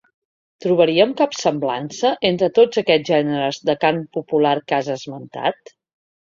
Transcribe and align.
Trobaríem 0.63 1.11
cap 1.19 1.35
semblança 1.39 2.11
entre 2.29 2.49
tots 2.55 2.81
aquests 2.83 3.11
gèneres 3.11 3.61
de 3.71 3.77
cant 3.85 4.01
popular 4.19 4.55
que 4.67 4.79
has 4.81 4.91
esmentat? 4.97 5.73